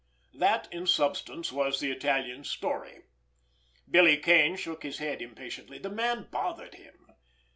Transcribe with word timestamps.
That, 0.33 0.67
in 0.73 0.87
substance, 0.87 1.51
was 1.51 1.79
the 1.79 1.91
Italian's 1.91 2.49
story. 2.49 3.03
Billy 3.87 4.17
Kane 4.17 4.55
shook 4.55 4.81
his 4.81 4.97
head 4.97 5.21
impatiently. 5.21 5.77
The 5.77 5.91
man 5.91 6.27
bothered 6.31 6.73
him. 6.73 7.11